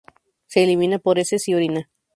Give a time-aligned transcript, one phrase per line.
[0.47, 1.87] Se elimina por heces y orina.